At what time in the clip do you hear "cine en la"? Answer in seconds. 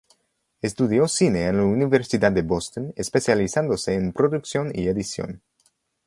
1.07-1.63